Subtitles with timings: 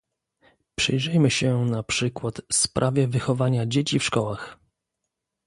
[0.75, 4.59] Przyjrzyjmy się, na przykład, sprawie wychowania dzieci w szkołach